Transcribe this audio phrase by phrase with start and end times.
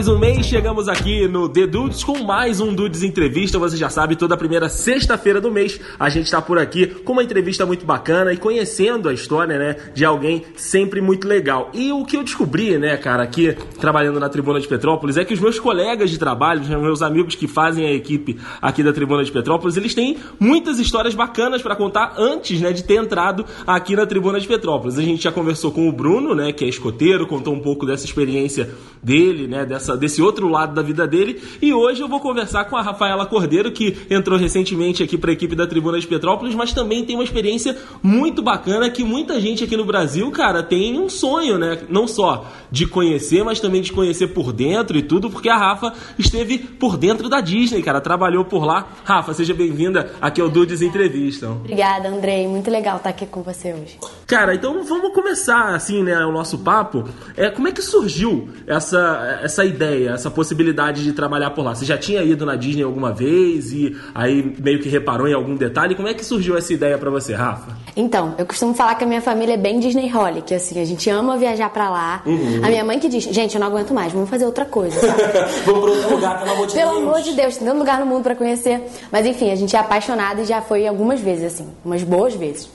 [0.00, 3.58] mais um mês, chegamos aqui no The Dudes com mais um Dudes Entrevista.
[3.58, 7.22] Você já sabe, toda primeira sexta-feira do mês a gente está por aqui com uma
[7.22, 11.70] entrevista muito bacana e conhecendo a história, né, de alguém sempre muito legal.
[11.74, 15.34] E o que eu descobri, né, cara, aqui trabalhando na Tribuna de Petrópolis é que
[15.34, 19.22] os meus colegas de trabalho, os meus amigos que fazem a equipe aqui da Tribuna
[19.22, 23.94] de Petrópolis, eles têm muitas histórias bacanas para contar antes, né, de ter entrado aqui
[23.94, 24.98] na Tribuna de Petrópolis.
[24.98, 28.06] A gente já conversou com o Bruno, né, que é escoteiro, contou um pouco dessa
[28.06, 28.70] experiência
[29.02, 31.40] dele, né, dessa, desse outro lado da vida dele.
[31.60, 35.32] E hoje eu vou conversar com a Rafaela Cordeiro, que entrou recentemente aqui para a
[35.32, 39.64] equipe da Tribuna de Petrópolis, mas também tem uma experiência muito bacana que muita gente
[39.64, 41.80] aqui no Brasil, cara, tem um sonho, né?
[41.88, 45.92] Não só de conhecer, mas também de conhecer por dentro e tudo, porque a Rafa
[46.18, 48.88] esteve por dentro da Disney, cara, trabalhou por lá.
[49.04, 51.48] Rafa, seja bem-vinda aqui ao Dudes Entrevista.
[51.50, 52.46] Obrigada, Andrei.
[52.46, 53.98] Muito legal estar aqui com você hoje.
[54.26, 57.04] Cara, então vamos começar assim, né, o nosso papo.
[57.36, 61.74] É, como é que surgiu essa, essa ideia, essa possibilidade de trabalhar por lá?
[61.74, 65.54] Você já tinha ido na Disney alguma vez e aí meio que reparou em algum
[65.56, 65.94] detalhe?
[65.94, 67.76] Como é que surgiu essa ideia para você, Rafa?
[67.96, 71.08] Então, eu costumo falar que a minha família é bem Disney Holic, assim, a gente
[71.10, 72.22] ama viajar para lá.
[72.24, 72.60] Uhum.
[72.64, 75.00] A minha mãe que diz, gente, eu não aguento mais, vamos fazer outra coisa.
[75.64, 76.98] vamos para outro lugar, pelo amor de pelo Deus.
[76.98, 78.82] Pelo amor de Deus, tem tanto lugar no mundo para conhecer.
[79.10, 82.68] Mas enfim, a gente é apaixonada e já foi algumas vezes, assim, umas boas vezes.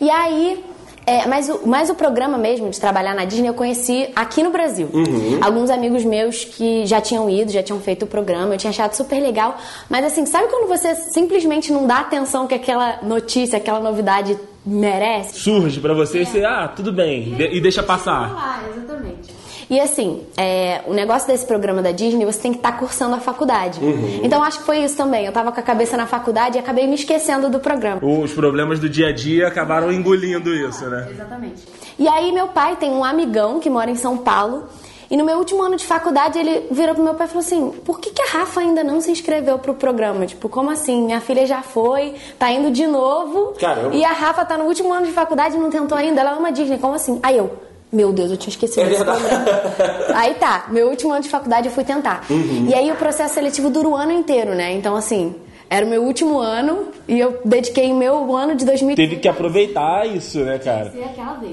[0.00, 0.62] E aí,
[1.08, 4.50] é, mas, o, mas o programa mesmo de trabalhar na Disney eu conheci aqui no
[4.50, 4.90] Brasil.
[4.92, 5.38] Uhum.
[5.40, 8.92] Alguns amigos meus que já tinham ido, já tinham feito o programa, eu tinha achado
[8.92, 9.56] super legal.
[9.88, 15.40] Mas assim, sabe quando você simplesmente não dá atenção que aquela notícia, aquela novidade merece?
[15.40, 16.22] Surge para você é.
[16.22, 18.30] e você, ah, tudo bem, e, e deixa passar.
[19.70, 23.14] E assim, é, o negócio desse programa da Disney, você tem que estar tá cursando
[23.14, 23.78] a faculdade.
[23.80, 24.20] Uhum.
[24.22, 25.26] Então acho que foi isso também.
[25.26, 28.00] Eu tava com a cabeça na faculdade e acabei me esquecendo do programa.
[28.02, 31.08] Os problemas do dia a dia acabaram engolindo isso, né?
[31.10, 31.62] Exatamente.
[31.98, 34.68] E aí meu pai tem um amigão que mora em São Paulo.
[35.10, 37.70] E no meu último ano de faculdade, ele virou pro meu pai e falou assim:
[37.84, 40.26] por que, que a Rafa ainda não se inscreveu pro programa?
[40.26, 41.02] Tipo, como assim?
[41.04, 43.54] Minha filha já foi, tá indo de novo.
[43.58, 43.94] Caramba.
[43.94, 46.20] E a Rafa tá no último ano de faculdade e não tentou ainda.
[46.20, 46.76] Ela ama Disney.
[46.76, 47.18] Como assim?
[47.22, 47.50] Aí eu,
[47.92, 49.44] meu Deus, eu tinha esquecido é desse programa.
[50.14, 52.24] Aí tá, meu último ano de faculdade eu fui tentar.
[52.28, 52.66] Uhum.
[52.68, 54.72] E aí o processo seletivo dura o ano inteiro, né?
[54.72, 55.34] Então, assim,
[55.70, 58.96] era o meu último ano e eu dediquei o meu ano de 2013.
[58.96, 60.92] Teve que aproveitar isso, né, cara?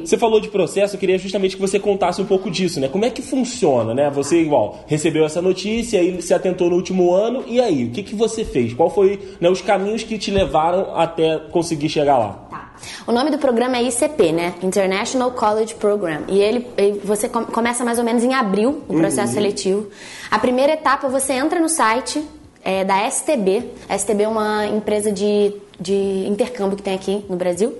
[0.03, 2.87] Você falou de processo, eu queria justamente que você contasse um pouco disso, né?
[2.87, 4.09] Como é que funciona, né?
[4.11, 7.85] Você, igual, recebeu essa notícia, aí se atentou no último ano, e aí?
[7.85, 8.73] O que, que você fez?
[8.73, 12.47] Qual foi né, os caminhos que te levaram até conseguir chegar lá?
[12.49, 12.65] Tá.
[13.07, 14.53] O nome do programa é ICP, né?
[14.61, 16.21] International College Program.
[16.27, 19.33] E ele, ele você começa mais ou menos em abril o processo uhum.
[19.33, 19.87] seletivo.
[20.29, 22.23] A primeira etapa você entra no site
[22.65, 23.63] é, da STB.
[23.87, 27.77] A STB é uma empresa de, de intercâmbio que tem aqui no Brasil.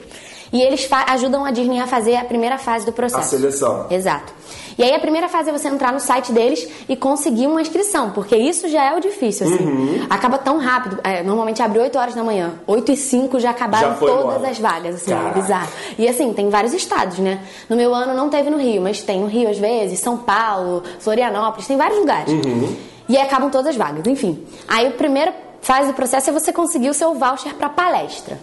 [0.54, 3.20] E eles ajudam a Disney a fazer a primeira fase do processo.
[3.20, 3.88] A seleção.
[3.90, 4.32] Exato.
[4.78, 8.12] E aí a primeira fase é você entrar no site deles e conseguir uma inscrição,
[8.12, 9.64] porque isso já é o difícil, assim.
[9.64, 10.06] Uhum.
[10.10, 11.00] Acaba tão rápido.
[11.04, 12.54] É, normalmente abre 8 horas da manhã.
[12.68, 14.50] 8 e 5 já acabaram já todas embora.
[14.50, 15.70] as vagas, assim, é bizarro.
[15.98, 17.40] E assim, tem vários estados, né?
[17.70, 20.84] No meu ano não teve no Rio, mas tem no Rio às vezes, São Paulo,
[21.00, 22.32] Florianópolis, tem vários lugares.
[22.32, 22.76] Uhum.
[23.08, 24.44] E aí acabam todas as vagas, enfim.
[24.68, 28.40] Aí a primeira fase do processo é você conseguir o seu voucher para palestra.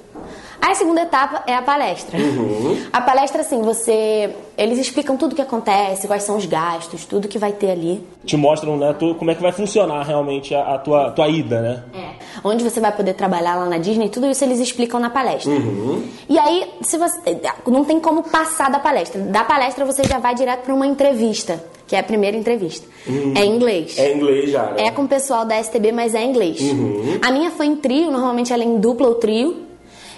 [0.61, 2.17] A segunda etapa é a palestra.
[2.17, 2.87] Uhum.
[2.93, 4.33] A palestra, assim, você.
[4.57, 8.07] Eles explicam tudo o que acontece, quais são os gastos, tudo que vai ter ali.
[8.25, 11.61] Te mostram, né, tu, como é que vai funcionar realmente a, a, tua, tua ida,
[11.61, 11.83] né?
[11.93, 12.13] É.
[12.45, 15.51] Onde você vai poder trabalhar lá na Disney, tudo isso eles explicam na palestra.
[15.51, 16.07] Uhum.
[16.29, 17.19] E aí, se você.
[17.67, 19.21] Não tem como passar da palestra.
[19.21, 21.61] Da palestra você já vai direto para uma entrevista
[21.93, 22.89] que é a primeira entrevista.
[23.35, 23.99] É em inglês.
[23.99, 24.87] É em inglês já, né?
[24.87, 26.59] É com o pessoal da STB, mas é em inglês.
[26.59, 27.19] Uhum.
[27.21, 29.67] A minha foi em trio, normalmente ela é em dupla ou trio.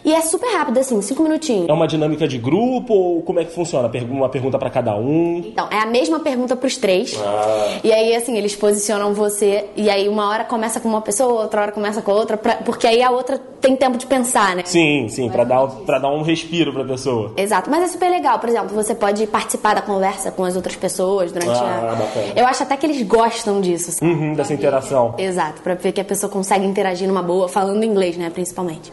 [0.04, 1.68] E é super rápido, assim, cinco minutinhos.
[1.68, 3.90] É uma dinâmica de grupo ou como é que funciona?
[4.10, 5.38] Uma pergunta para cada um?
[5.38, 7.18] Então, é a mesma pergunta pros três.
[7.18, 7.78] Ah.
[7.82, 9.64] E aí, assim, eles posicionam você.
[9.74, 12.36] E aí, uma hora começa com uma pessoa, outra hora começa com outra.
[12.36, 14.62] Pra, porque aí a outra tem tempo de pensar, né?
[14.66, 17.32] Sim, sim, para dar, pra dar um respiro pra pessoa.
[17.36, 17.70] Exato.
[17.70, 18.38] Mas é super legal.
[18.38, 21.94] Por exemplo, você pode participar da conversa com as outras pessoas durante ah, a.
[21.94, 22.32] Bacana.
[22.36, 23.88] Eu acho até que eles gostam disso.
[23.88, 25.14] Assim, uhum, dessa interação.
[25.16, 28.92] Exato, pra ver que a pessoa consegue interagir numa boa, falando inglês, né, principalmente.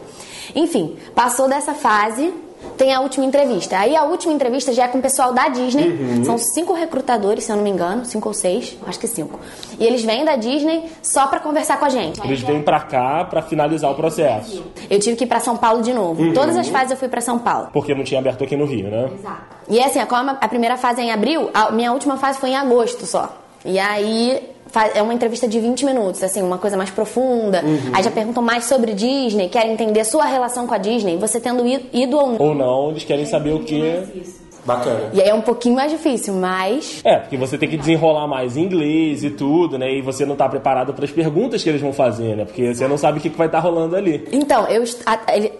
[0.54, 2.32] Enfim, passou dessa fase,
[2.76, 3.78] tem a última entrevista.
[3.78, 5.88] Aí a última entrevista já é com o pessoal da Disney.
[5.88, 6.24] Uhum.
[6.24, 9.38] São cinco recrutadores, se eu não me engano, cinco ou seis, acho que cinco.
[9.78, 12.20] E eles vêm da Disney só para conversar com a gente.
[12.24, 14.62] Eles vêm para cá para finalizar o processo.
[14.88, 16.22] Eu tive que ir para São Paulo de novo.
[16.22, 16.32] Uhum.
[16.32, 17.68] Todas as fases eu fui para São Paulo.
[17.72, 19.10] Porque não tinha aberto aqui no Rio, né?
[19.18, 19.42] Exato.
[19.68, 22.56] E assim, como a primeira fase é em abril, a minha última fase foi em
[22.56, 23.36] agosto só.
[23.64, 24.51] E aí
[24.94, 27.62] é uma entrevista de 20 minutos, assim, uma coisa mais profunda.
[27.64, 27.92] Uhum.
[27.92, 31.66] Aí já perguntam mais sobre Disney, querem entender sua relação com a Disney, você tendo
[31.66, 32.40] ido ou não.
[32.40, 34.41] Ou não, eles querem saber o que.
[34.64, 35.10] Bacana.
[35.12, 37.00] E aí é um pouquinho mais difícil, mas.
[37.04, 39.92] É, porque você tem que desenrolar mais inglês e tudo, né?
[39.92, 42.44] E você não tá preparado para as perguntas que eles vão fazer, né?
[42.44, 44.28] Porque você não sabe o que vai estar tá rolando ali.
[44.30, 44.82] Então, eu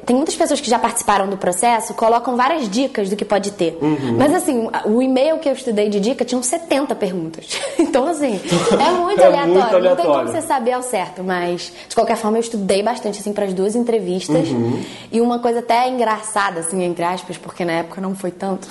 [0.04, 3.78] tem muitas pessoas que já participaram do processo, colocam várias dicas do que pode ter.
[3.81, 4.16] Uhum.
[4.19, 7.60] Mas assim, o e-mail que eu estudei de dica tinha 70 perguntas.
[7.93, 8.40] Então, assim,
[8.81, 9.52] é muito, é aleatório.
[9.52, 9.88] muito aleatório.
[9.90, 13.32] Não tem como você saber ao certo, mas de qualquer forma eu estudei bastante assim
[13.32, 14.49] para as duas entrevistas.
[14.49, 14.81] Uhum.
[15.10, 18.66] E uma coisa até engraçada, assim, entre aspas, porque na época não foi tanto,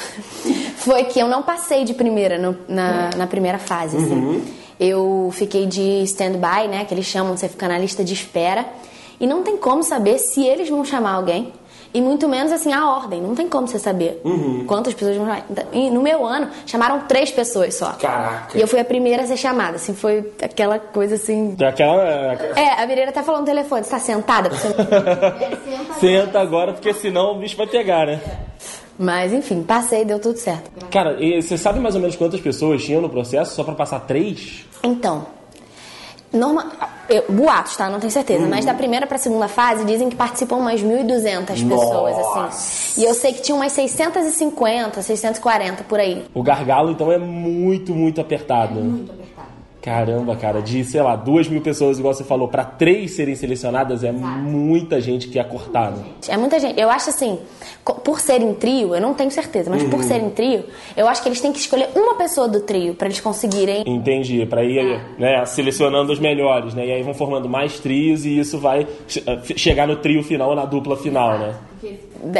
[0.77, 4.13] foi que eu não passei de primeira no, na, na primeira fase, assim.
[4.13, 4.41] Uhum.
[4.79, 8.65] Eu fiquei de stand-by, né, que eles chamam, você fica na lista de espera.
[9.19, 11.53] E não tem como saber se eles vão chamar alguém.
[11.93, 13.21] E muito menos assim a ordem.
[13.21, 14.63] Não tem como você saber uhum.
[14.65, 15.45] quantas pessoas vão chamar.
[15.73, 17.91] E no meu ano, chamaram três pessoas só.
[17.93, 18.57] Caraca.
[18.57, 19.75] E eu fui a primeira a ser chamada.
[19.75, 21.55] Assim, foi aquela coisa assim.
[21.61, 22.03] Aquela.
[22.55, 23.83] É, a Mireira tá falando no telefone.
[23.83, 24.49] Você tá sentada?
[24.49, 24.67] Você...
[24.73, 28.21] é, senta agora, porque senão o bicho vai pegar, né?
[28.97, 30.69] Mas enfim, passei, deu tudo certo.
[30.89, 34.01] Cara, e você sabe mais ou menos quantas pessoas tinham no processo só para passar
[34.01, 34.65] três?
[34.83, 35.25] Então,
[36.33, 36.71] norma,
[37.09, 37.89] eu, boatos, tá?
[37.89, 38.43] Não tenho certeza.
[38.43, 38.49] Uhum.
[38.49, 43.01] Mas da primeira pra segunda fase dizem que participam umas 1.200 pessoas, assim.
[43.01, 46.23] E eu sei que tinha umas 650, 640 por aí.
[46.33, 48.79] O gargalo, então, é muito, muito apertado.
[48.79, 49.30] É muito apertado.
[49.81, 54.03] Caramba, cara, de, sei lá, duas mil pessoas, igual você falou, para três serem selecionadas
[54.03, 54.37] é Exato.
[54.37, 55.95] muita gente que é cortada.
[56.29, 56.79] É muita gente.
[56.79, 57.39] Eu acho assim,
[58.03, 59.89] por serem trio, eu não tenho certeza, mas uhum.
[59.89, 63.07] por serem trio, eu acho que eles têm que escolher uma pessoa do trio para
[63.07, 63.83] eles conseguirem.
[63.87, 65.01] Entendi, para ir é.
[65.17, 66.85] né, selecionando os melhores, né?
[66.85, 68.87] E aí vão formando mais trios e isso vai
[69.55, 71.55] chegar no trio final, na dupla final, né?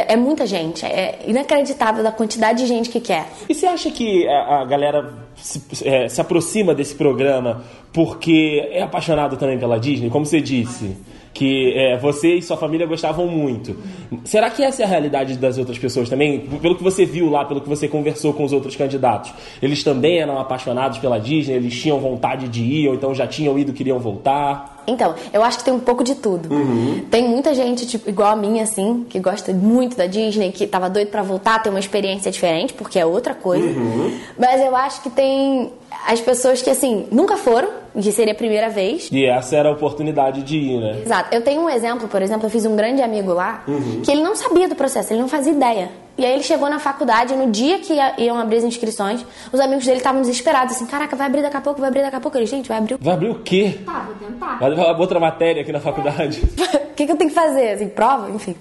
[0.06, 3.26] É muita gente, é inacreditável a quantidade de gente que quer.
[3.48, 8.82] E você acha que a, a galera se, é, se, aproxima desse programa porque é
[8.82, 10.08] apaixonado também pela Disney?
[10.08, 10.96] Como você disse,
[11.34, 13.76] que é, você e sua família gostavam muito.
[14.24, 16.40] Será que essa é a realidade das outras pessoas também?
[16.40, 20.18] Pelo que você viu lá, pelo que você conversou com os outros candidatos, eles também
[20.18, 21.54] eram apaixonados pela Disney?
[21.54, 24.71] Eles tinham vontade de ir ou então já tinham ido queriam voltar?
[24.86, 26.52] Então, eu acho que tem um pouco de tudo.
[26.52, 27.04] Uhum.
[27.10, 30.88] Tem muita gente, tipo, igual a mim, assim, que gosta muito da Disney, que tava
[30.88, 33.66] doido para voltar, ter uma experiência diferente, porque é outra coisa.
[33.66, 34.18] Uhum.
[34.38, 35.72] Mas eu acho que tem
[36.06, 37.68] as pessoas que, assim, nunca foram,
[38.00, 39.08] que seria a primeira vez.
[39.12, 41.02] E essa era a oportunidade de ir, né?
[41.04, 41.34] Exato.
[41.34, 44.02] Eu tenho um exemplo, por exemplo, eu fiz um grande amigo lá, uhum.
[44.02, 45.90] que ele não sabia do processo, ele não fazia ideia.
[46.16, 49.84] E aí ele chegou na faculdade, no dia que iam abrir as inscrições, os amigos
[49.84, 52.36] dele estavam desesperados, assim, caraca, vai abrir daqui a pouco, vai abrir daqui a pouco.
[52.36, 53.78] Ele, gente, vai abrir o Vai abrir o quê?
[53.84, 54.58] Tá, vou tentar.
[54.58, 56.42] Vai levar outra matéria aqui na faculdade.
[56.92, 57.70] O que, que eu tenho que fazer?
[57.70, 58.30] Assim, prova?
[58.30, 58.54] Enfim.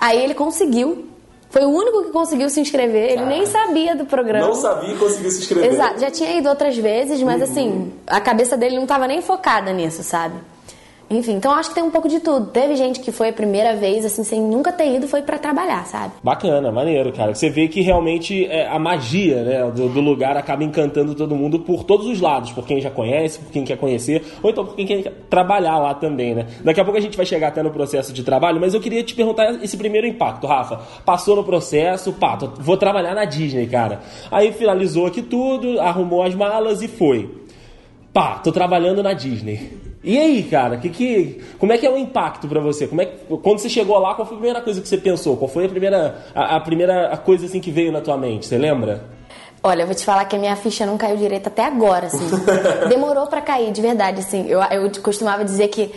[0.00, 1.06] Aí ele conseguiu
[1.48, 3.12] foi o único que conseguiu se inscrever.
[3.12, 4.46] Ele nem sabia do programa.
[4.46, 5.72] Não sabia e conseguiu se inscrever.
[5.72, 6.00] Exato.
[6.00, 7.42] Já tinha ido outras vezes, mas uhum.
[7.44, 10.34] assim, a cabeça dele não estava nem focada nisso, sabe?
[11.08, 12.46] Enfim, então acho que tem um pouco de tudo.
[12.46, 15.86] Teve gente que foi a primeira vez, assim, sem nunca ter ido, foi para trabalhar,
[15.86, 16.14] sabe?
[16.22, 17.32] Bacana, maneiro, cara.
[17.32, 21.60] Você vê que realmente é, a magia né, do, do, lugar acaba encantando todo mundo
[21.60, 24.74] por todos os lados, por quem já conhece, por quem quer conhecer, ou então por
[24.74, 26.46] quem quer trabalhar lá também, né?
[26.64, 29.02] Daqui a pouco a gente vai chegar até no processo de trabalho, mas eu queria
[29.04, 30.80] te perguntar esse primeiro impacto, Rafa.
[31.04, 34.00] Passou no processo, pá, vou trabalhar na Disney, cara.
[34.28, 37.30] Aí finalizou aqui tudo, arrumou as malas e foi.
[38.12, 39.85] Pá, tô trabalhando na Disney.
[40.04, 42.86] E aí, cara, que, que, como é que é o impacto para você?
[42.86, 45.36] Como é que, quando você chegou lá, qual foi a primeira coisa que você pensou?
[45.36, 48.46] Qual foi a primeira, a, a primeira coisa assim que veio na tua mente?
[48.46, 49.04] Você lembra?
[49.62, 52.24] Olha, eu vou te falar que a minha ficha não caiu direito até agora, assim.
[52.88, 54.46] Demorou para cair, de verdade, assim.
[54.48, 55.92] Eu, eu costumava dizer que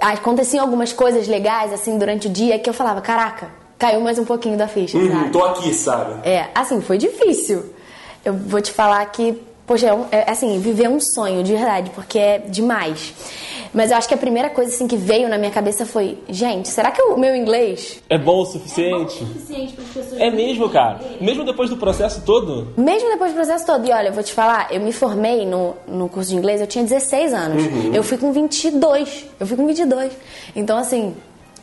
[0.00, 4.24] aconteciam algumas coisas legais, assim, durante o dia, que eu falava, caraca, caiu mais um
[4.24, 5.30] pouquinho da ficha, uhum, sabe?
[5.30, 6.28] Tô aqui, sabe?
[6.28, 7.64] É, assim, foi difícil.
[8.24, 11.90] Eu vou te falar que, poxa, é, um, é assim, viver um sonho, de verdade,
[11.90, 13.14] porque é demais.
[13.74, 16.68] Mas eu acho que a primeira coisa assim que veio na minha cabeça foi, gente,
[16.68, 18.92] será que o meu inglês é bom o suficiente?
[18.92, 20.20] É bom o suficiente para as pessoas.
[20.20, 21.00] É mesmo, cara.
[21.20, 22.68] Mesmo depois do processo todo?
[22.76, 23.84] Mesmo depois do processo todo.
[23.84, 26.68] E olha, eu vou te falar, eu me formei no, no curso de inglês, eu
[26.68, 27.64] tinha 16 anos.
[27.64, 27.92] Uhum.
[27.92, 29.26] Eu fui com 22.
[29.40, 30.12] Eu fui com 22.
[30.54, 31.12] Então assim,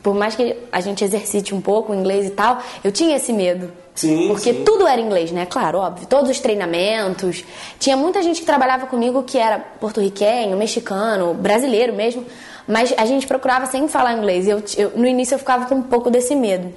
[0.01, 3.31] por mais que a gente exercite um pouco o inglês e tal, eu tinha esse
[3.31, 3.72] medo.
[3.93, 4.63] Sim, porque sim.
[4.63, 5.46] tudo era inglês, né?
[5.46, 6.08] Claro, óbvio.
[6.08, 7.43] Todos os treinamentos.
[7.77, 12.25] Tinha muita gente que trabalhava comigo que era porto-riquenho, mexicano, brasileiro mesmo.
[12.67, 14.48] Mas a gente procurava sempre falar inglês.
[14.48, 16.74] Eu, eu, no início eu ficava com um pouco desse medo.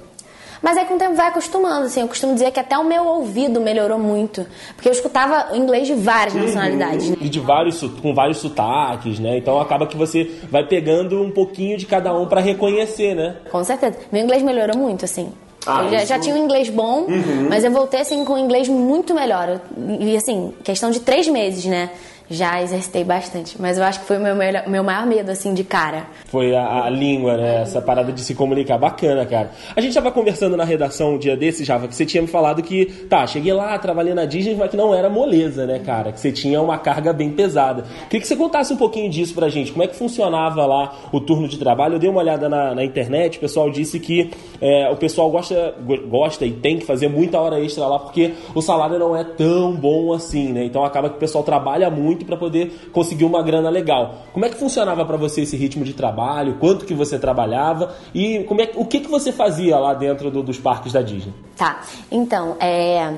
[0.65, 2.01] Mas aí com o tempo vai acostumando, assim.
[2.01, 4.43] Eu costumo dizer que até o meu ouvido melhorou muito.
[4.75, 6.41] Porque eu escutava inglês de várias uhum.
[6.41, 7.07] nacionalidades.
[7.07, 7.17] Né?
[7.21, 9.37] E de vários, com vários sotaques, né?
[9.37, 13.35] Então acaba que você vai pegando um pouquinho de cada um para reconhecer, né?
[13.51, 13.95] Com certeza.
[14.11, 15.31] Meu inglês melhorou muito, assim.
[15.67, 16.07] Ah, eu já, isso...
[16.07, 17.47] já, tinha um inglês bom, uhum.
[17.47, 19.61] mas eu voltei assim com um inglês muito melhor.
[19.99, 21.91] E assim, questão de três meses, né?
[22.29, 24.35] Já exercitei bastante, mas eu acho que foi o meu,
[24.67, 26.07] meu maior medo, assim, de cara.
[26.25, 27.61] Foi a, a língua, né?
[27.61, 28.77] Essa parada de se comunicar.
[28.77, 29.51] Bacana, cara.
[29.75, 32.63] A gente tava conversando na redação um dia desse, Java, que você tinha me falado
[32.63, 36.11] que, tá, cheguei lá, trabalhei na Disney, mas que não era moleza, né, cara?
[36.11, 37.83] Que você tinha uma carga bem pesada.
[38.09, 39.71] Queria que você contasse um pouquinho disso pra gente.
[39.71, 41.95] Como é que funcionava lá o turno de trabalho?
[41.95, 45.75] Eu dei uma olhada na, na internet, o pessoal disse que é, o pessoal gosta,
[46.07, 49.73] gosta e tem que fazer muita hora extra lá, porque o salário não é tão
[49.73, 50.63] bom assim, né?
[50.63, 54.25] Então acaba que o pessoal trabalha muito muito para poder conseguir uma grana legal.
[54.33, 56.57] Como é que funcionava para você esse ritmo de trabalho?
[56.59, 57.93] Quanto que você trabalhava?
[58.13, 61.33] E como é, o que, que você fazia lá dentro do, dos parques da Disney?
[61.55, 63.13] Tá, então, é,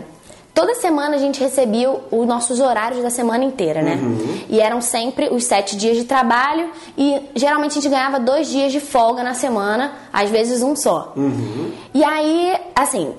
[0.58, 3.94] Toda semana a gente recebia os nossos horários da semana inteira, né?
[3.94, 4.40] Uhum.
[4.50, 8.72] E eram sempre os sete dias de trabalho e geralmente a gente ganhava dois dias
[8.72, 11.14] de folga na semana, às vezes um só.
[11.16, 11.72] Uhum.
[11.94, 13.14] E aí, assim,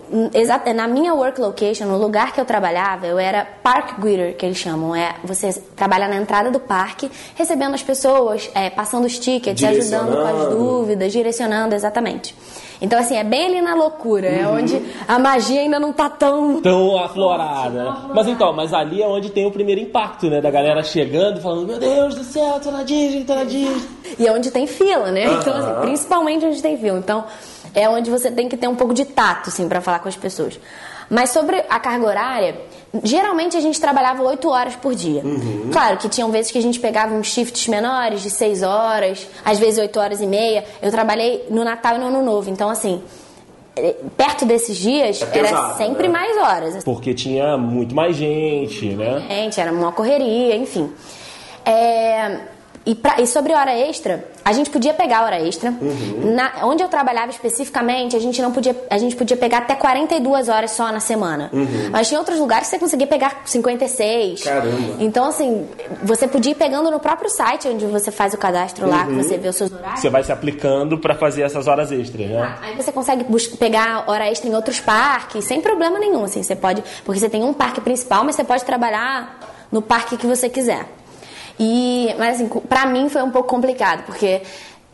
[0.75, 4.59] na minha work location, no lugar que eu trabalhava, eu era park greeter, que eles
[4.59, 4.97] chamam.
[4.97, 10.11] É, você trabalha na entrada do parque, recebendo as pessoas, é, passando os tickets, ajudando
[10.11, 12.35] com as dúvidas, direcionando, exatamente.
[12.81, 14.59] Então, assim, é bem ali na loucura, é uhum.
[14.59, 16.61] onde a magia ainda não tá tão.
[16.61, 17.97] Tão aflorada?
[18.15, 20.41] Mas então, mas ali é onde tem o primeiro impacto, né?
[20.41, 23.83] Da galera chegando falando: Meu Deus do céu, tô na Disney, tô na Disney.
[24.19, 25.25] E é onde tem fila, né?
[25.25, 26.88] Então, assim, principalmente onde tem fila.
[26.97, 27.25] Então,
[27.75, 30.17] é onde você tem que ter um pouco de tato, assim, para falar com as
[30.17, 30.59] pessoas.
[31.11, 32.61] Mas sobre a carga horária,
[33.03, 35.23] geralmente a gente trabalhava 8 horas por dia.
[35.25, 35.71] Uhum.
[35.73, 39.59] Claro que tinham vezes que a gente pegava uns shifts menores, de 6 horas, às
[39.59, 40.65] vezes 8 horas e meia.
[40.83, 43.03] Eu trabalhei no Natal e no Ano Novo, então assim,
[43.75, 46.13] é, perto desses dias é pesado, era sempre né?
[46.13, 46.85] mais horas.
[46.85, 49.25] Porque tinha muito mais gente, né?
[49.29, 50.93] Gente, era uma correria, enfim.
[51.65, 52.39] É,
[52.89, 55.69] e, pra, e, sobre hora extra, a gente podia pegar hora extra.
[55.69, 56.35] Uhum.
[56.35, 60.49] Na, onde eu trabalhava especificamente, a gente não podia, a gente podia pegar até 42
[60.49, 61.51] horas só na semana.
[61.53, 61.91] Uhum.
[61.93, 64.43] Mas tinha outros lugares que você conseguia pegar 56.
[64.43, 64.97] Caramba.
[65.01, 65.69] Então, assim,
[66.03, 68.91] você podia ir pegando no próprio site onde você faz o cadastro uhum.
[68.91, 70.01] lá, que você vê os seus horários.
[70.01, 72.41] Você vai se aplicando para fazer essas horas extras, né?
[72.41, 73.27] Ah, aí você consegue
[73.59, 76.43] pegar hora extra em outros parques, sem problema nenhum, assim.
[76.43, 80.27] Você pode, porque você tem um parque principal, mas você pode trabalhar no parque que
[80.27, 80.87] você quiser.
[81.59, 84.43] E, mas assim, pra mim foi um pouco complicado, porque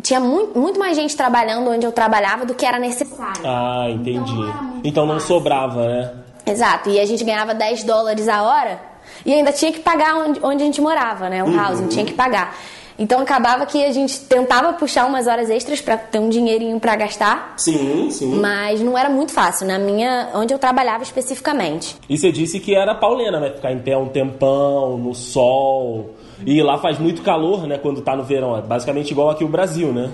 [0.02, 3.42] tinha muito, muito mais gente trabalhando onde eu trabalhava do que era necessário.
[3.44, 4.32] Ah, entendi.
[4.32, 6.12] Então, então não sobrava, né?
[6.46, 6.90] Exato.
[6.90, 8.80] E a gente ganhava 10 dólares a hora
[9.24, 11.42] e ainda tinha que pagar onde, onde a gente morava, né?
[11.42, 11.58] O uhum.
[11.58, 12.54] housing, tinha que pagar.
[12.98, 16.94] Então acabava que a gente tentava puxar umas horas extras para ter um dinheirinho para
[16.96, 17.54] gastar.
[17.56, 18.36] Sim, sim.
[18.36, 21.96] Mas não era muito fácil, na minha, onde eu trabalhava especificamente.
[22.08, 23.50] E você disse que era paulena, né?
[23.50, 26.14] Ficar em pé um tempão, no sol.
[26.46, 28.56] E lá faz muito calor, né, quando tá no verão.
[28.56, 30.10] É basicamente igual aqui o Brasil, né?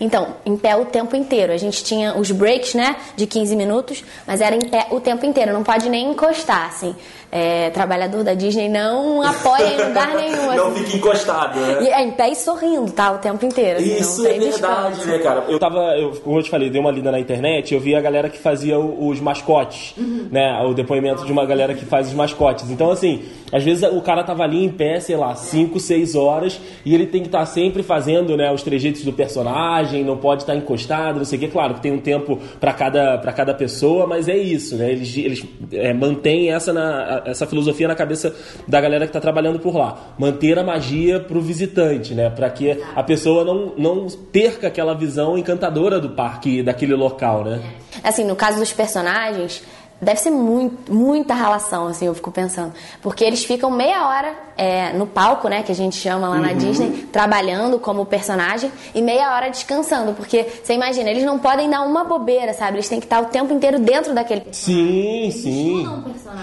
[0.00, 1.52] Então, em pé o tempo inteiro.
[1.52, 5.24] A gente tinha os breaks, né, de 15 minutos, mas era em pé o tempo
[5.26, 5.52] inteiro.
[5.52, 6.94] Não pode nem encostar, assim
[7.34, 10.54] é, trabalhador da Disney não apoia em lugar nenhum.
[10.54, 10.84] não assim.
[10.84, 11.78] fica encostado, né?
[11.82, 13.10] E é em pé e sorrindo, tá?
[13.12, 13.78] O tempo inteiro.
[13.78, 15.08] Assim, Isso é verdade, descanso.
[15.08, 15.44] né, cara?
[15.48, 18.02] Eu tava, eu, como eu te falei, dei uma lida na internet, eu vi a
[18.02, 20.28] galera que fazia os mascotes, uhum.
[20.30, 20.62] né?
[20.68, 22.70] O depoimento de uma galera que faz os mascotes.
[22.70, 26.60] Então, assim, às vezes o cara tava ali em pé, sei lá, 5, 6 horas,
[26.84, 29.71] e ele tem que estar tá sempre fazendo, né, os trejeitos do personagem,
[30.04, 31.48] não pode estar encostado, não sei o que.
[31.48, 34.90] Claro que tem um tempo para cada, pra cada pessoa, mas é isso, né?
[34.90, 38.34] Eles, eles é, mantêm essa na essa filosofia na cabeça
[38.66, 40.14] da galera que está trabalhando por lá.
[40.18, 42.30] Manter a magia para o visitante, né?
[42.30, 47.62] Para que a pessoa não, não perca aquela visão encantadora do parque, daquele local, né?
[48.02, 49.62] Assim, no caso dos personagens,
[50.02, 52.72] Deve ser muito, muita relação, assim, eu fico pensando.
[53.00, 56.42] Porque eles ficam meia hora é, no palco, né, que a gente chama lá uhum.
[56.42, 60.12] na Disney, trabalhando como personagem, e meia hora descansando.
[60.12, 62.78] Porque, você imagina, eles não podem dar uma bobeira, sabe?
[62.78, 65.30] Eles têm que estar o tempo inteiro dentro daquele personagem.
[65.30, 66.02] Sim, sim.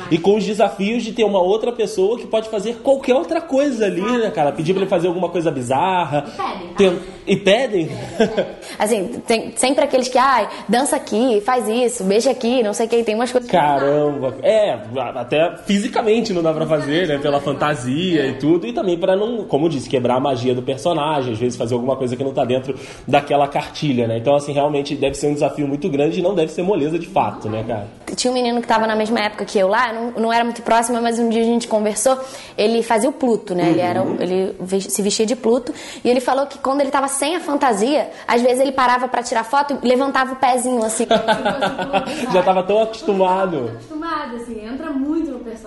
[0.10, 3.86] E com os desafios de ter uma outra pessoa que pode fazer qualquer outra coisa
[3.86, 4.54] ali, né, cara?
[4.54, 6.26] Pedir pra ele fazer alguma coisa bizarra.
[6.28, 6.70] E pedem.
[6.70, 6.76] Tá?
[6.78, 7.00] Tem...
[7.28, 7.90] E pedem?
[8.78, 12.90] assim, tem sempre aqueles que, ai, dança aqui, faz isso, beija aqui, não sei o
[12.90, 14.36] que, tem umas coisas Caramba!
[14.44, 14.78] É,
[15.16, 17.18] até fisicamente não dá pra fazer, né?
[17.18, 18.68] Pela fantasia e tudo.
[18.68, 21.96] E também para não, como disse, quebrar a magia do personagem, às vezes fazer alguma
[21.96, 22.76] coisa que não tá dentro
[23.08, 24.18] daquela cartilha, né?
[24.18, 27.08] Então, assim, realmente deve ser um desafio muito grande e não deve ser moleza de
[27.08, 27.88] fato, né, cara?
[28.16, 30.62] Tinha um menino que tava na mesma época que eu lá, não, não era muito
[30.62, 32.18] próximo, mas um dia a gente conversou.
[32.58, 33.64] Ele fazia o Pluto, né?
[33.64, 33.70] Uhum.
[33.70, 35.74] Ele, era, ele se vestia de Pluto.
[36.04, 39.24] E ele falou que quando ele tava sem a fantasia, às vezes ele parava para
[39.24, 41.08] tirar foto e levantava o pezinho assim.
[42.32, 43.70] Já tava tão acostumado acostumado.
[43.70, 44.92] Acostumado, assim, entra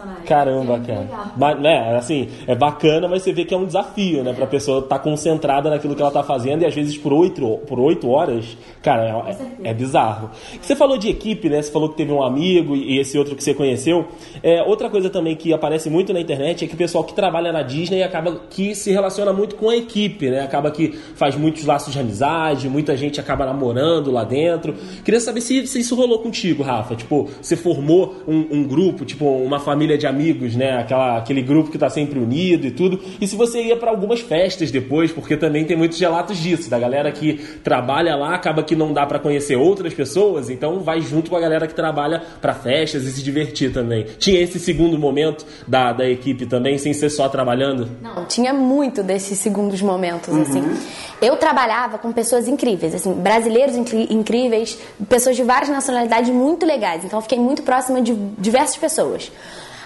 [0.02, 0.24] personagem.
[0.24, 1.32] Caramba, é cara.
[1.36, 4.32] Mas, né, assim, é bacana, mas você vê que é um desafio, né?
[4.32, 7.58] Pra pessoa estar tá concentrada naquilo que ela tá fazendo e às vezes por oito,
[7.66, 9.24] por oito horas, cara,
[9.62, 10.30] é, é bizarro.
[10.60, 11.62] Você falou de equipe, né?
[11.62, 14.06] Você falou que teve um amigo e esse outro que você conheceu.
[14.42, 17.52] É, outra coisa também que aparece muito na internet é que o pessoal que trabalha
[17.52, 20.40] na Disney acaba que se relaciona muito com a equipe, né?
[20.40, 24.74] Acaba que faz muitos laços de amizade, muita gente acaba namorando lá dentro.
[25.04, 26.94] Queria saber se, se isso rolou contigo, Rafa.
[26.94, 30.78] Tipo, você formou um, um grupo, tipo, uma família de amigos, né?
[30.78, 33.00] Aquela, aquele grupo que tá sempre unido e tudo.
[33.20, 36.78] E se você ia para algumas festas depois, porque também tem muitos relatos disso, da
[36.78, 41.30] galera que trabalha lá, acaba que não dá para conhecer outras pessoas, então vai junto
[41.30, 44.06] com a galera que trabalha para festas e se divertir também.
[44.18, 47.88] Tinha esse segundo momento da, da equipe também, sem ser só trabalhando?
[48.00, 50.60] Não, tinha muito desses segundos momentos, assim.
[50.60, 50.72] uhum.
[50.72, 51.12] assim.
[51.20, 54.76] Eu trabalhava com pessoas incríveis, assim, brasileiros incríveis,
[55.08, 57.04] pessoas de várias nacionalidades muito legais.
[57.04, 59.30] Então eu fiquei muito próxima de diversas pessoas.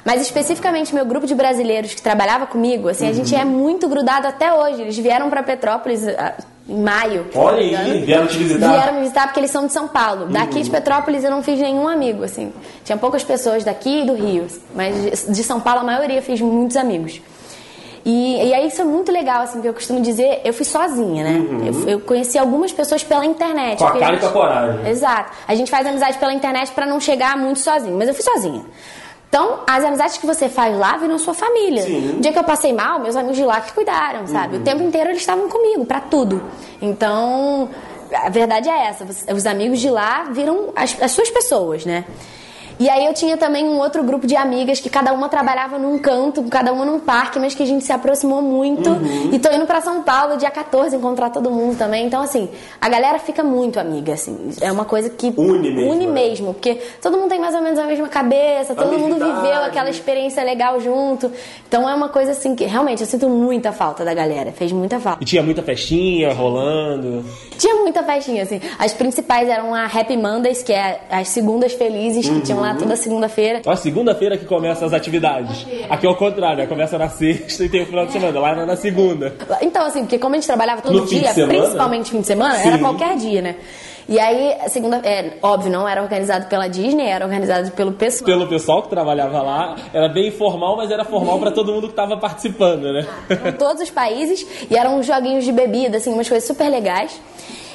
[0.06, 3.10] Mas especificamente meu grupo de brasileiros que trabalhava comigo, assim, uhum.
[3.10, 3.40] a gente uhum.
[3.40, 4.82] é muito grudado até hoje.
[4.82, 6.34] Eles vieram para Petrópolis ah,
[6.68, 7.26] em maio.
[7.34, 8.70] Olha aí, vieram te visitar?
[8.70, 10.26] Vieram me visitar porque eles são de São Paulo.
[10.26, 10.76] Daqui de uhum.
[10.76, 12.52] Petrópolis eu não fiz nenhum amigo, assim.
[12.84, 14.46] Tinha poucas pessoas daqui e do Rio,
[14.76, 17.20] mas de São Paulo a maioria fiz muitos amigos.
[18.04, 21.25] E, e aí isso é muito legal, assim, que eu costumo dizer, eu fui sozinha,
[21.25, 21.38] né?
[21.38, 21.66] Uhum.
[21.66, 23.78] Eu, eu, conheci algumas pessoas pela internet.
[23.78, 24.18] Com a cara a gente...
[24.18, 24.88] e com a coragem.
[24.88, 25.32] Exato.
[25.48, 28.64] A gente faz amizade pela internet para não chegar muito sozinho, mas eu fui sozinha.
[29.37, 31.83] Então, as amizades que você faz lá viram sua família.
[31.83, 32.14] Sim.
[32.14, 34.57] No dia que eu passei mal, meus amigos de lá que cuidaram, sabe?
[34.57, 34.62] Uhum.
[34.62, 36.43] O tempo inteiro eles estavam comigo, para tudo.
[36.81, 37.69] Então,
[38.14, 39.05] a verdade é essa.
[39.31, 42.07] Os amigos de lá viram as, as suas pessoas, né?
[42.78, 45.99] E aí eu tinha também um outro grupo de amigas que cada uma trabalhava num
[45.99, 48.90] canto, cada uma num parque, mas que a gente se aproximou muito.
[48.90, 49.30] Uhum.
[49.33, 52.06] E tô indo para São Paulo dia 14 encontrar todo mundo também.
[52.06, 52.49] Então, assim,
[52.80, 54.50] a galera fica muito amiga, assim.
[54.61, 55.92] É uma coisa que une mesmo.
[55.92, 56.12] Une né?
[56.12, 59.88] mesmo porque todo mundo tem mais ou menos a mesma cabeça, todo mundo viveu aquela
[59.88, 61.30] experiência legal junto.
[61.66, 64.52] Então é uma coisa assim que realmente eu sinto muita falta da galera.
[64.52, 65.23] Fez muita falta.
[65.23, 67.25] E tinha muita festinha rolando?
[67.59, 68.61] Tinha muita festinha, assim.
[68.78, 72.40] As principais eram a Happy Mondays, que é as segundas felizes que uhum.
[72.40, 73.62] tinham lá toda segunda-feira.
[73.66, 75.66] A segunda-feira que começam as atividades.
[75.88, 76.66] Aqui é o contrário, né?
[76.66, 78.38] começa na sexta e tem o final de semana.
[78.38, 79.35] Lá era na segunda.
[79.61, 82.68] Então, assim, porque como a gente trabalhava todo no dia, principalmente fim de semana, Sim.
[82.68, 83.56] era qualquer dia, né?
[84.08, 88.26] E aí, segunda, é, óbvio, não era organizado pela Disney, era organizado pelo pessoal.
[88.26, 89.74] Pelo pessoal que trabalhava lá.
[89.92, 93.05] Era bem informal, mas era formal para todo mundo que estava participando, né?
[93.31, 97.20] Ah, todos os países e eram joguinhos de bebida, assim, umas coisas super legais.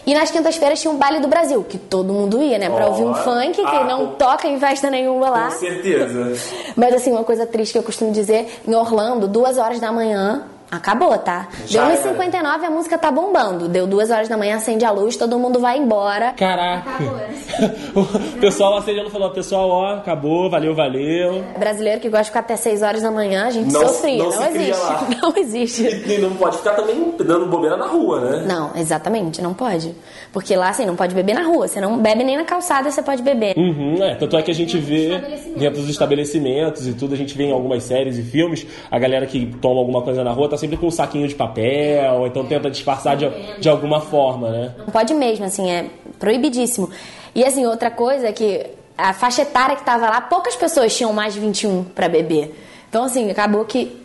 [0.05, 2.69] E nas quintas-feiras tinha um baile do Brasil, que todo mundo ia, né?
[2.69, 5.45] Pra oh, ouvir um funk que ah, não toca em festa nenhuma lá.
[5.45, 6.33] Com certeza.
[6.75, 10.45] Mas assim, uma coisa triste que eu costumo dizer, em Orlando, duas horas da manhã,
[10.71, 11.49] Acabou, tá?
[11.67, 13.67] Já Deu 1h59 a música tá bombando.
[13.67, 16.31] Deu duas horas da manhã, acende a luz, todo mundo vai embora.
[16.31, 16.89] Caraca.
[17.93, 21.43] o pessoal acendendo falou, pessoal, ó, acabou, valeu, valeu.
[21.59, 24.23] Brasileiro que gosta de ficar até 6 horas da manhã, a gente não, sofria.
[24.23, 24.81] Não, não existe.
[25.21, 25.83] Não existe.
[25.83, 28.45] E, e, não pode ficar também dando bobeira na rua, né?
[28.47, 29.93] Não, exatamente, não pode.
[30.31, 31.67] Porque lá, assim, não pode beber na rua.
[31.67, 33.55] Você não bebe nem na calçada, você pode beber.
[33.57, 34.15] Uhum, é.
[34.15, 35.19] Tanto é que a gente vê
[35.57, 39.25] dentro dos estabelecimentos e tudo, a gente vê em algumas séries e filmes, a galera
[39.25, 42.45] que toma alguma coisa na rua tá sempre com um saquinho de papel, ou então
[42.45, 44.75] tenta disfarçar de, de alguma forma, né?
[44.77, 45.85] Não pode mesmo, assim, é
[46.17, 46.89] proibidíssimo.
[47.35, 48.65] E assim, outra coisa é que
[48.97, 52.55] a faixa etária que tava lá, poucas pessoas tinham mais de 21 para beber.
[52.87, 53.99] Então, assim, acabou que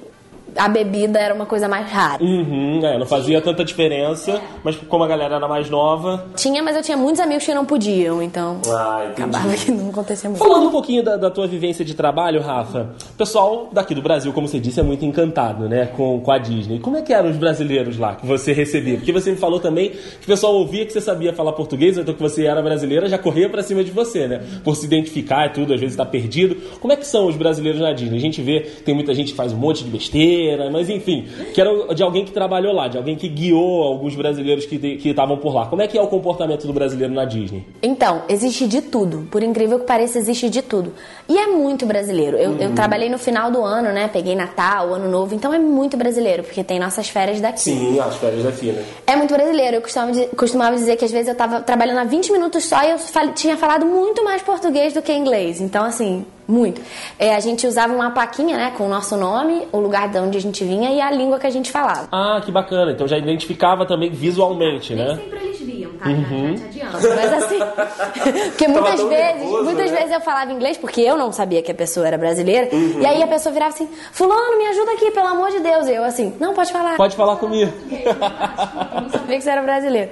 [0.57, 2.23] a bebida era uma coisa mais rara.
[2.23, 6.27] Uhum, é, não fazia tanta diferença, mas como a galera era mais nova.
[6.35, 8.61] Tinha, mas eu tinha muitos amigos que não podiam, então.
[8.69, 10.43] Ah, acabava que não acontecia muito.
[10.43, 14.33] Falando um pouquinho da, da, tua vivência de trabalho, Rafa, o pessoal daqui do Brasil,
[14.33, 16.79] como você disse, é muito encantado, né, com, com a Disney.
[16.79, 18.97] Como é que eram os brasileiros lá que você recebia?
[18.97, 22.15] Porque você me falou também que o pessoal ouvia que você sabia falar português, então
[22.15, 24.41] que você era brasileira, já corria para cima de você, né?
[24.65, 26.57] Por se identificar e tudo, às vezes tá perdido.
[26.81, 28.17] Como é que são os brasileiros na Disney?
[28.17, 31.61] A gente vê, tem muita gente que faz um monte de besteira, mas enfim, que
[31.61, 35.55] era de alguém que trabalhou lá, de alguém que guiou alguns brasileiros que estavam por
[35.55, 35.67] lá.
[35.67, 37.65] Como é que é o comportamento do brasileiro na Disney?
[37.83, 39.27] Então, existe de tudo.
[39.31, 40.93] Por incrível que pareça, existe de tudo.
[41.29, 42.37] E é muito brasileiro.
[42.37, 42.59] Eu, uhum.
[42.61, 44.09] eu trabalhei no final do ano, né?
[44.09, 47.61] Peguei Natal, Ano Novo, então é muito brasileiro, porque tem nossas férias daqui.
[47.61, 48.85] Sim, as férias daqui, né?
[49.07, 49.77] É muito brasileiro.
[49.77, 52.91] Eu costumava, costumava dizer que às vezes eu estava trabalhando há 20 minutos só e
[52.91, 55.61] eu fal tinha falado muito mais português do que inglês.
[55.61, 56.81] Então, assim, muito.
[57.19, 60.39] É, a gente usava uma plaquinha, né, com o nosso nome, o lugar de onde
[60.39, 62.09] a gente vinha e a língua que a gente falava.
[62.13, 62.93] Ah, que bacana.
[62.93, 65.15] Então já identificava também visualmente, Nem né?
[65.17, 66.09] sempre eles viam, tá?
[66.09, 66.57] Uhum.
[66.73, 67.59] Já, Mas assim,
[68.51, 69.97] porque muitas vezes, nervoso, muitas né?
[69.99, 72.69] vezes eu falava inglês porque eu não sabia que a pessoa era brasileira.
[72.73, 73.01] Uhum.
[73.01, 75.87] E aí a pessoa virava assim: "Fulano, me ajuda aqui, pelo amor de Deus".
[75.89, 76.97] E eu assim: "Não, pode falar".
[76.97, 77.73] Pode falar comigo.
[77.91, 80.11] eu não sabia que você era brasileiro.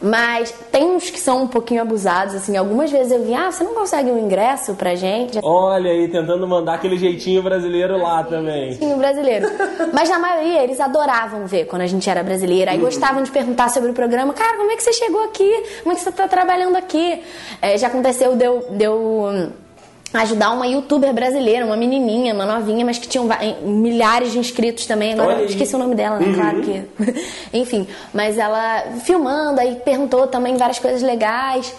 [0.00, 2.56] Mas tem uns que são um pouquinho abusados, assim.
[2.56, 5.38] Algumas vezes eu vi, ah, você não consegue um ingresso pra gente?
[5.42, 8.70] Olha aí, tentando mandar aquele jeitinho brasileiro lá também.
[8.72, 9.48] Jeitinho brasileiro.
[9.92, 12.70] Mas na maioria, eles adoravam ver quando a gente era brasileira.
[12.70, 12.84] Aí uhum.
[12.84, 14.32] gostavam de perguntar sobre o programa.
[14.32, 15.50] Cara, como é que você chegou aqui?
[15.82, 17.22] Como é que você tá trabalhando aqui?
[17.60, 18.66] É, já aconteceu, deu...
[18.70, 19.52] deu
[20.12, 23.22] ajudar uma youtuber brasileira, uma menininha, uma novinha, mas que tinha
[23.62, 25.12] milhares de inscritos também.
[25.12, 26.26] Agora eu esqueci o nome dela, né?
[26.26, 26.34] Uhum.
[26.34, 26.82] Claro que.
[27.52, 31.74] Enfim, mas ela filmando, aí perguntou também várias coisas legais.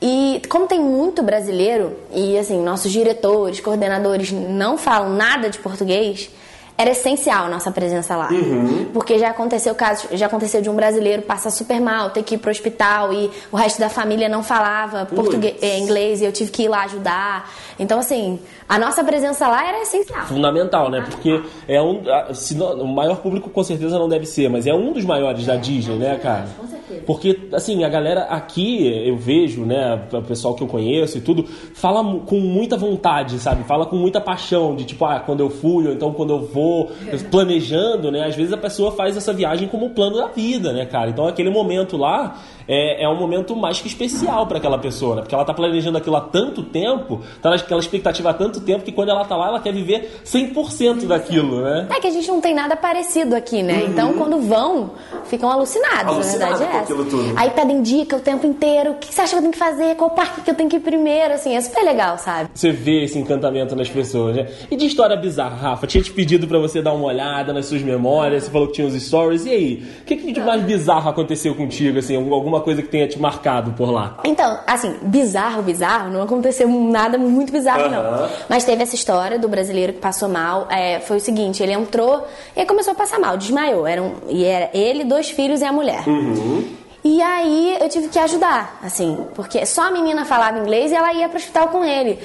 [0.00, 6.28] E como tem muito brasileiro, e assim, nossos diretores, coordenadores não falam nada de português,
[6.76, 8.28] era essencial a nossa presença lá.
[8.30, 8.86] Uhum.
[8.92, 12.38] Porque já aconteceu caso, já aconteceu de um brasileiro passar super mal, ter que ir
[12.38, 16.50] pro hospital e o resto da família não falava português, eh, inglês e eu tive
[16.50, 17.50] que ir lá ajudar.
[17.78, 20.26] Então, assim, a nossa presença lá era essencial.
[20.26, 21.04] Fundamental, né?
[21.08, 22.02] Porque é um.
[22.34, 25.46] Se não, o maior público com certeza não deve ser, mas é um dos maiores
[25.46, 26.46] da Disney, né, cara?
[26.58, 27.02] Com certeza.
[27.06, 31.44] Porque, assim, a galera aqui, eu vejo, né, o pessoal que eu conheço e tudo,
[31.74, 33.64] fala com muita vontade, sabe?
[33.64, 36.61] Fala com muita paixão, de tipo, ah, quando eu fui, ou então quando eu vou,
[37.30, 38.26] planejando, né?
[38.26, 41.10] Às vezes a pessoa faz essa viagem como plano da vida, né, cara?
[41.10, 45.22] Então aquele momento lá é, é um momento mais que especial para aquela pessoa, né?
[45.22, 48.92] Porque ela tá planejando aquilo há tanto tempo, tá naquela expectativa há tanto tempo, que
[48.92, 51.88] quando ela tá lá, ela quer viver 100% daquilo, né?
[51.90, 53.82] É que a gente não tem nada parecido aqui, né?
[53.82, 53.90] Uhum.
[53.90, 54.90] Então quando vão,
[55.24, 57.32] ficam alucinados, Alucinado na verdade é.
[57.36, 59.96] Aí pedem dica o tempo inteiro, o que você acha que eu tenho que fazer,
[59.96, 62.50] qual parque que eu tenho que ir primeiro, assim, é super legal, sabe?
[62.54, 64.48] Você vê esse encantamento nas pessoas, né?
[64.70, 67.82] E de história bizarra, Rafa, tinha te pedido para você dar uma olhada nas suas
[67.82, 69.86] memórias, você falou que tinha os stories, e aí?
[70.02, 73.72] O que, que de mais bizarro aconteceu contigo, assim, alguma coisa que tenha te marcado
[73.72, 74.18] por lá?
[74.24, 78.28] Então, assim, bizarro, bizarro, não aconteceu nada muito bizarro, não.
[78.48, 80.66] Mas teve essa história do brasileiro que passou mal.
[80.70, 83.86] É, foi o seguinte, ele entrou e começou a passar mal, desmaiou.
[83.86, 86.06] Era um, e era ele, dois filhos e a mulher.
[86.06, 86.82] Uhum.
[87.04, 91.12] E aí eu tive que ajudar, assim, porque só a menina falava inglês e ela
[91.12, 92.20] ia pro hospital com ele.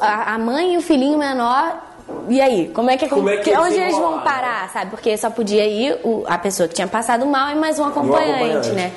[0.00, 1.88] a mãe e o filhinho menor
[2.28, 4.90] e aí, como é que, como é que onde eles vão parar, sabe?
[4.90, 8.30] Porque só podia ir o, a pessoa que tinha passado mal e mais um acompanhante,
[8.30, 8.70] um acompanhante.
[8.70, 8.92] né?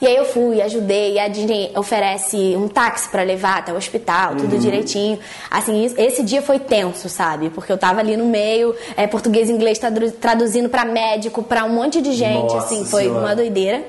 [0.00, 3.76] E aí eu fui, ajudei, e a Disney oferece um táxi para levar até o
[3.76, 4.58] hospital, tudo uhum.
[4.58, 5.18] direitinho.
[5.50, 7.50] Assim, esse dia foi tenso, sabe?
[7.50, 9.80] Porque eu tava ali no meio, é, português e inglês
[10.20, 13.20] traduzindo para médico, para um monte de gente, Nossa assim, foi senhora.
[13.20, 13.82] uma doideira.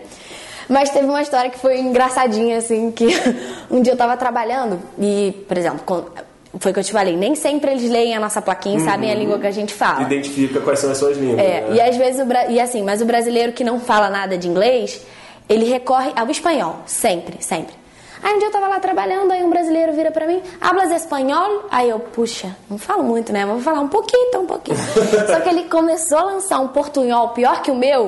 [0.68, 3.08] Mas teve uma história que foi engraçadinha, assim, que
[3.70, 6.12] um dia eu tava trabalhando e, por exemplo,
[6.60, 8.86] foi o que eu te falei, nem sempre eles leem a nossa plaquinha e uhum.
[8.86, 10.02] sabem a língua que a gente fala.
[10.02, 11.40] Identifica quais são as suas línguas.
[11.40, 11.76] É, né?
[11.76, 15.02] e às vezes, o, e assim, mas o brasileiro que não fala nada de inglês,
[15.50, 17.79] ele recorre ao espanhol, sempre, sempre.
[18.22, 21.66] Aí um dia eu tava lá trabalhando, aí um brasileiro vira pra mim, hablas espanhol?
[21.72, 23.46] Aí eu, puxa, não falo muito, né?
[23.46, 24.78] Vou falar um pouquinho, então um pouquinho.
[25.28, 28.08] Só que ele começou a lançar um portunhol pior que o meu,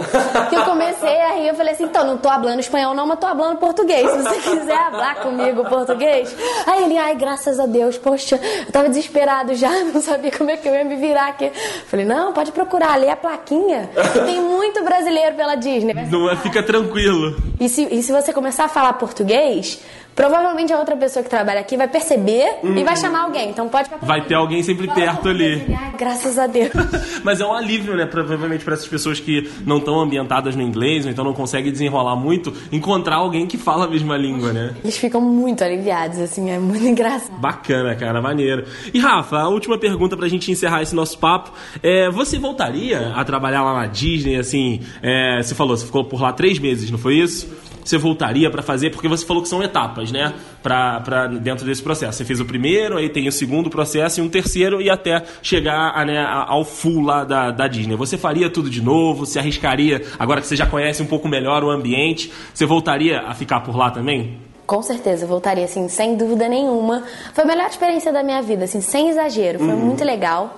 [0.50, 1.48] que eu comecei a rir.
[1.48, 4.10] Eu falei assim, então, não tô falando espanhol não, mas tô falando português.
[4.10, 6.36] Se você quiser falar comigo português.
[6.68, 10.58] Aí ele, ai, graças a Deus, poxa, eu tava desesperado já, não sabia como é
[10.58, 11.52] que eu ia me virar aqui.
[11.88, 13.90] Falei, não, pode procurar, lê a plaquinha.
[14.26, 15.94] tem muito brasileiro pela Disney.
[15.94, 17.36] Não fica tranquilo.
[17.60, 19.80] E se, e se você começar a falar português,
[20.16, 22.78] Provavelmente a outra pessoa que trabalha aqui vai perceber uhum.
[22.78, 23.02] e vai uhum.
[23.02, 23.50] chamar alguém.
[23.50, 25.66] Então pode Vai ter alguém sempre perto ali.
[25.70, 26.72] Ai, graças a Deus.
[27.24, 28.06] Mas é um alívio, né?
[28.06, 32.16] Provavelmente para essas pessoas que não estão ambientadas no inglês, ou então não conseguem desenrolar
[32.16, 34.76] muito, encontrar alguém que fala a mesma língua, né?
[34.84, 37.40] Eles ficam muito aliviados, assim, é muito engraçado.
[37.40, 38.66] Bacana, cara, maneiro.
[38.94, 41.52] E Rafa, a última pergunta pra gente encerrar esse nosso papo.
[41.82, 44.82] É, você voltaria a trabalhar lá na Disney, assim?
[45.02, 47.71] É, você falou, você ficou por lá três meses, não foi isso?
[47.84, 48.90] Você voltaria para fazer?
[48.92, 50.34] Porque você falou que são etapas, né?
[50.62, 52.18] Para dentro desse processo.
[52.18, 55.92] Você fez o primeiro, aí tem o segundo processo e um terceiro e até chegar
[55.96, 57.96] a, né, ao full lá da, da Disney.
[57.96, 59.26] Você faria tudo de novo?
[59.26, 63.34] Se arriscaria, agora que você já conhece um pouco melhor o ambiente, você voltaria a
[63.34, 64.38] ficar por lá também?
[64.72, 67.04] Com certeza, voltaria, assim, sem dúvida nenhuma.
[67.34, 69.60] Foi a melhor experiência da minha vida, assim, sem exagero.
[69.60, 69.76] Foi uhum.
[69.76, 70.56] muito legal.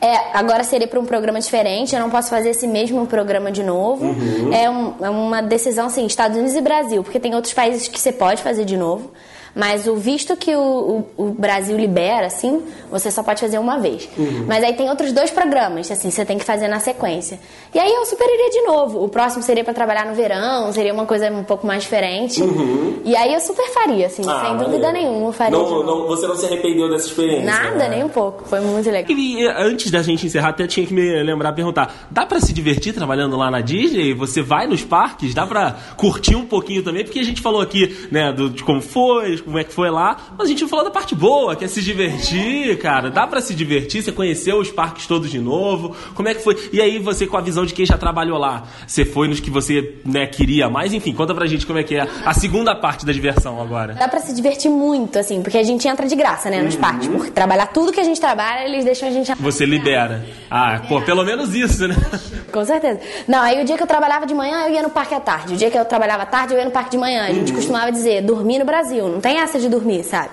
[0.00, 3.64] É, agora seria para um programa diferente, eu não posso fazer esse mesmo programa de
[3.64, 4.04] novo.
[4.04, 4.52] Uhum.
[4.52, 8.00] É, um, é uma decisão, assim, Estados Unidos e Brasil, porque tem outros países que
[8.00, 9.10] você pode fazer de novo.
[9.54, 13.78] Mas o visto que o, o, o, Brasil libera, assim, você só pode fazer uma
[13.78, 14.08] vez.
[14.16, 14.44] Uhum.
[14.46, 17.38] Mas aí tem outros dois programas, assim, você tem que fazer na sequência.
[17.74, 19.02] E aí eu super iria de novo.
[19.02, 22.42] O próximo seria para trabalhar no verão, seria uma coisa um pouco mais diferente.
[22.42, 23.00] Uhum.
[23.04, 25.32] E aí eu super faria, assim, ah, sem dúvida nenhuma.
[25.32, 27.44] faria não, não, você não se arrependeu dessa experiência?
[27.44, 27.88] Nada, né?
[27.88, 28.44] nem um pouco.
[28.48, 29.10] Foi muito legal.
[29.10, 32.92] E antes da gente encerrar, até tinha que me lembrar, perguntar: dá para se divertir
[32.92, 34.14] trabalhando lá na Disney?
[34.14, 35.34] Você vai nos parques?
[35.34, 37.04] Dá para curtir um pouquinho também?
[37.04, 39.90] Porque a gente falou aqui, né, do, de como foi, depois como é que foi
[39.90, 43.10] lá, mas a gente falou da parte boa, que é se divertir, cara.
[43.10, 45.94] Dá para se divertir, você conheceu os parques todos de novo.
[46.14, 46.56] Como é que foi?
[46.72, 49.50] E aí você com a visão de quem já trabalhou lá, você foi nos que
[49.50, 53.04] você, né, queria mais, enfim, conta pra gente como é que é a segunda parte
[53.04, 53.94] da diversão agora.
[53.94, 56.80] Dá para se divertir muito, assim, porque a gente entra de graça, né, nos uhum.
[56.80, 60.24] parques, porque trabalhar tudo que a gente trabalha, eles deixam a gente Você libera.
[60.50, 61.96] Ah, pô, pelo menos isso, né?
[62.52, 63.00] Com certeza.
[63.26, 65.54] Não, aí o dia que eu trabalhava de manhã, eu ia no parque à tarde.
[65.54, 67.24] O dia que eu trabalhava à tarde, eu ia no parque de manhã.
[67.24, 67.56] A gente uhum.
[67.56, 69.08] costumava dizer, dormir no Brasil.
[69.08, 70.30] Não tem essa de dormir, sabe?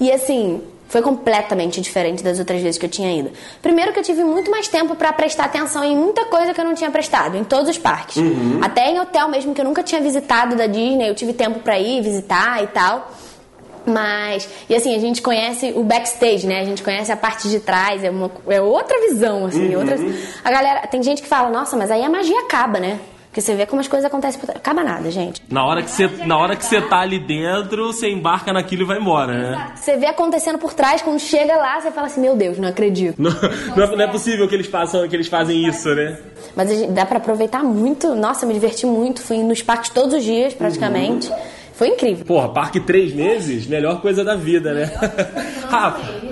[0.00, 3.30] E assim, foi completamente diferente das outras vezes que eu tinha ido.
[3.60, 6.64] Primeiro que eu tive muito mais tempo para prestar atenção em muita coisa que eu
[6.64, 8.16] não tinha prestado, em todos os parques.
[8.16, 8.60] Uhum.
[8.62, 11.78] Até em hotel mesmo que eu nunca tinha visitado da Disney, eu tive tempo para
[11.78, 13.12] ir visitar e tal.
[13.84, 16.60] Mas, e assim, a gente conhece o backstage, né?
[16.60, 19.74] A gente conhece a parte de trás, é, uma, é outra visão, assim.
[19.74, 19.80] Uhum.
[19.80, 19.96] Outra,
[20.44, 22.98] a galera, tem gente que fala, nossa, mas aí a magia acaba, né?
[23.38, 25.40] Porque você vê como as coisas acontecem por Acaba nada, gente.
[25.48, 28.84] Na hora que você, na hora que você tá ali dentro, você embarca naquilo e
[28.84, 29.72] vai embora, né?
[29.76, 33.14] Você vê acontecendo por trás, quando chega lá, você fala assim, meu Deus, não acredito.
[33.16, 36.18] Não, não, é, não é possível que eles façam, que eles fazem isso, né?
[36.56, 38.12] Mas dá para aproveitar muito.
[38.16, 39.22] Nossa, eu me diverti muito.
[39.22, 41.30] Fui nos parques todos os dias, praticamente.
[41.30, 41.36] Uhum.
[41.74, 42.24] Foi incrível.
[42.24, 44.90] Porra, parque três meses, melhor coisa da vida, né?
[45.70, 46.27] Rafa.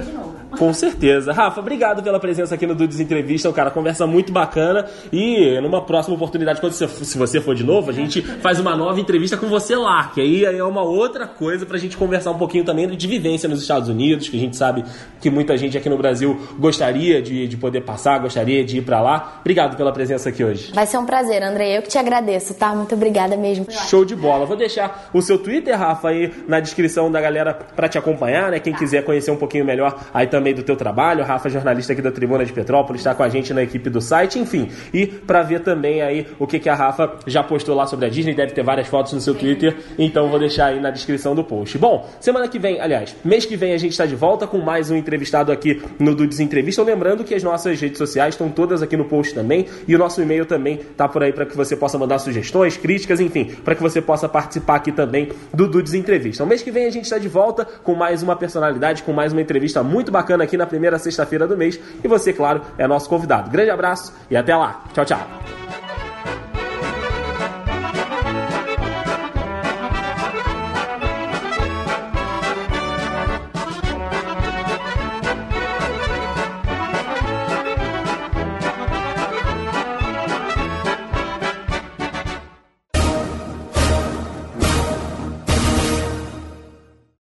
[0.58, 1.32] Com certeza.
[1.32, 3.70] Rafa, obrigado pela presença aqui no Dudes Entrevista, cara.
[3.70, 4.86] Conversa muito bacana.
[5.12, 8.76] E numa próxima oportunidade, quando você, se você for de novo, a gente faz uma
[8.76, 10.10] nova entrevista com você lá.
[10.14, 13.60] Que aí é uma outra coisa pra gente conversar um pouquinho também de vivência nos
[13.60, 14.84] Estados Unidos, que a gente sabe
[15.20, 19.00] que muita gente aqui no Brasil gostaria de, de poder passar, gostaria de ir para
[19.00, 19.38] lá.
[19.40, 20.72] Obrigado pela presença aqui hoje.
[20.72, 21.78] Vai ser um prazer, André.
[21.78, 22.74] Eu que te agradeço, tá?
[22.74, 23.66] Muito obrigada mesmo.
[23.70, 24.46] Show de bola.
[24.46, 28.60] Vou deixar o seu Twitter, Rafa, aí na descrição da galera para te acompanhar, né?
[28.60, 31.24] Quem quiser conhecer um pouquinho melhor aí também do teu trabalho.
[31.24, 34.38] Rafa, jornalista aqui da Tribuna de Petrópolis, está com a gente na equipe do site,
[34.38, 34.68] enfim.
[34.92, 38.08] E para ver também aí o que, que a Rafa já postou lá sobre a
[38.08, 41.44] Disney, deve ter várias fotos no seu Twitter, então vou deixar aí na descrição do
[41.44, 41.78] post.
[41.78, 44.90] Bom, semana que vem, aliás, mês que vem a gente está de volta com mais
[44.90, 46.82] um entrevistado aqui no Dudes Entrevista.
[46.82, 50.20] Lembrando que as nossas redes sociais estão todas aqui no post também e o nosso
[50.22, 53.82] e-mail também tá por aí para que você possa mandar sugestões, críticas, enfim, para que
[53.82, 56.44] você possa participar aqui também do Dudes Entrevista.
[56.44, 59.32] O mês que vem a gente está de volta com mais uma personalidade, com mais
[59.32, 61.78] uma entrevista muito bacana aqui na primeira sexta-feira do mês.
[62.02, 63.50] E você, claro, é nosso convidado.
[63.50, 64.84] Grande abraço e até lá.
[64.92, 65.65] Tchau, tchau.